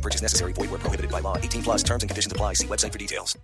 No 0.00 0.02
purchase 0.02 0.22
necessary. 0.22 0.54
Void 0.54 0.70
where 0.70 0.80
prohibited 0.80 1.10
by 1.10 1.20
law. 1.20 1.36
18 1.36 1.62
plus 1.62 1.82
terms 1.82 2.02
and 2.02 2.08
conditions 2.08 2.32
apply. 2.32 2.54
See 2.54 2.66
website 2.66 2.92
for 2.92 2.98
details. 2.98 3.36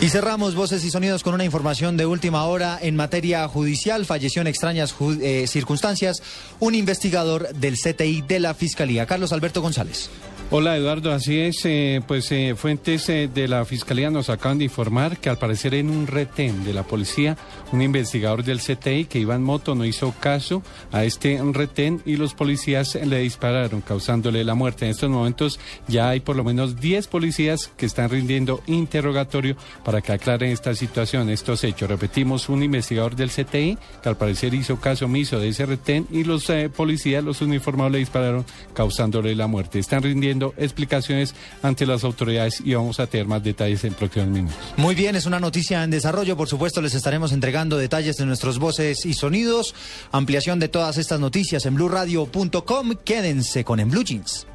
Y 0.00 0.08
cerramos 0.10 0.54
voces 0.54 0.84
y 0.84 0.90
sonidos 0.90 1.22
con 1.22 1.34
una 1.34 1.44
información 1.44 1.96
de 1.96 2.06
última 2.06 2.44
hora 2.44 2.78
en 2.80 2.94
materia 2.94 3.48
judicial. 3.48 4.04
Falleció 4.04 4.42
en 4.42 4.48
extrañas 4.48 4.94
eh, 5.20 5.46
circunstancias 5.48 6.22
un 6.60 6.74
investigador 6.74 7.52
del 7.54 7.76
CTI 7.76 8.22
de 8.22 8.38
la 8.38 8.54
Fiscalía, 8.54 9.06
Carlos 9.06 9.32
Alberto 9.32 9.62
González. 9.62 10.10
Hola 10.54 10.76
Eduardo, 10.76 11.12
así 11.12 11.40
es, 11.40 11.64
eh, 11.64 12.02
pues 12.06 12.30
eh, 12.30 12.54
fuentes 12.54 13.08
eh, 13.08 13.26
de 13.32 13.48
la 13.48 13.64
Fiscalía 13.64 14.10
nos 14.10 14.28
acaban 14.28 14.58
de 14.58 14.64
informar 14.64 15.16
que 15.16 15.30
al 15.30 15.38
parecer 15.38 15.72
en 15.72 15.88
un 15.88 16.06
retén 16.06 16.62
de 16.62 16.74
la 16.74 16.82
policía, 16.82 17.38
un 17.72 17.80
investigador 17.80 18.44
del 18.44 18.60
CTI 18.60 19.06
que 19.06 19.18
iba 19.18 19.34
en 19.34 19.42
moto 19.42 19.74
no 19.74 19.86
hizo 19.86 20.14
caso 20.20 20.62
a 20.92 21.04
este 21.04 21.40
retén 21.54 22.02
y 22.04 22.16
los 22.16 22.34
policías 22.34 22.96
le 22.96 23.20
dispararon 23.20 23.80
causándole 23.80 24.44
la 24.44 24.54
muerte. 24.54 24.84
En 24.84 24.90
estos 24.90 25.08
momentos 25.08 25.58
ya 25.88 26.10
hay 26.10 26.20
por 26.20 26.36
lo 26.36 26.44
menos 26.44 26.78
10 26.78 27.06
policías 27.06 27.72
que 27.78 27.86
están 27.86 28.10
rindiendo 28.10 28.60
interrogatorio 28.66 29.56
para 29.86 30.02
que 30.02 30.12
aclaren 30.12 30.50
esta 30.50 30.74
situación, 30.74 31.30
estos 31.30 31.64
hechos. 31.64 31.88
Repetimos, 31.88 32.50
un 32.50 32.62
investigador 32.62 33.16
del 33.16 33.30
CTI 33.30 33.78
que 34.02 34.08
al 34.10 34.18
parecer 34.18 34.52
hizo 34.52 34.78
caso 34.78 35.06
omiso 35.06 35.40
de 35.40 35.48
ese 35.48 35.64
retén 35.64 36.06
y 36.10 36.24
los 36.24 36.50
eh, 36.50 36.68
policías, 36.68 37.24
los 37.24 37.40
uniformados 37.40 37.92
le 37.92 38.00
dispararon 38.00 38.44
causándole 38.74 39.34
la 39.34 39.46
muerte. 39.46 39.78
Están 39.78 40.02
rindiendo 40.02 40.41
explicaciones 40.56 41.34
ante 41.62 41.86
las 41.86 42.04
autoridades 42.04 42.62
y 42.64 42.74
vamos 42.74 43.00
a 43.00 43.06
tener 43.06 43.26
más 43.26 43.42
detalles 43.42 43.84
en 43.84 43.94
próximos 43.94 44.28
minutos. 44.28 44.56
Muy 44.76 44.94
bien, 44.94 45.16
es 45.16 45.26
una 45.26 45.40
noticia 45.40 45.82
en 45.82 45.90
desarrollo. 45.90 46.36
Por 46.36 46.48
supuesto, 46.48 46.80
les 46.82 46.94
estaremos 46.94 47.32
entregando 47.32 47.76
detalles 47.76 48.16
de 48.16 48.26
nuestros 48.26 48.58
voces 48.58 49.06
y 49.06 49.14
sonidos. 49.14 49.74
Ampliación 50.10 50.58
de 50.58 50.68
todas 50.68 50.98
estas 50.98 51.20
noticias 51.20 51.66
en 51.66 51.74
blurradio.com. 51.74 52.94
Quédense 53.04 53.64
con 53.64 53.80
En 53.80 53.90
Blue 53.90 54.04
Jeans. 54.04 54.46